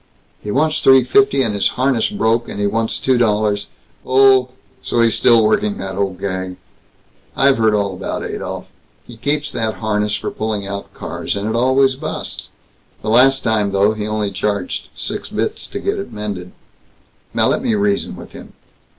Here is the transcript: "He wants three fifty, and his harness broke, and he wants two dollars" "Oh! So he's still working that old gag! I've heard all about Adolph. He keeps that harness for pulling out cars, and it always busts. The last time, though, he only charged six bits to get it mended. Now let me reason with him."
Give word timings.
"He 0.41 0.49
wants 0.49 0.79
three 0.79 1.03
fifty, 1.03 1.43
and 1.43 1.53
his 1.53 1.67
harness 1.77 2.09
broke, 2.09 2.49
and 2.49 2.59
he 2.59 2.65
wants 2.65 2.97
two 2.97 3.19
dollars" 3.19 3.67
"Oh! 4.03 4.49
So 4.81 4.99
he's 4.99 5.13
still 5.13 5.45
working 5.45 5.77
that 5.77 5.93
old 5.95 6.19
gag! 6.19 6.57
I've 7.35 7.59
heard 7.59 7.75
all 7.75 7.93
about 7.93 8.23
Adolph. 8.25 8.67
He 9.05 9.15
keeps 9.15 9.51
that 9.51 9.75
harness 9.75 10.15
for 10.15 10.31
pulling 10.31 10.65
out 10.65 10.91
cars, 10.95 11.35
and 11.35 11.47
it 11.47 11.55
always 11.55 11.93
busts. 11.97 12.49
The 13.03 13.09
last 13.11 13.41
time, 13.41 13.73
though, 13.73 13.93
he 13.93 14.07
only 14.07 14.31
charged 14.31 14.87
six 14.95 15.29
bits 15.29 15.67
to 15.67 15.79
get 15.79 15.99
it 15.99 16.11
mended. 16.11 16.51
Now 17.31 17.49
let 17.49 17.61
me 17.61 17.75
reason 17.75 18.15
with 18.15 18.31
him." 18.31 18.53